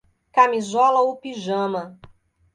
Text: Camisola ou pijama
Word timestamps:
Camisola 0.31 0.99
ou 1.01 1.15
pijama 1.17 1.83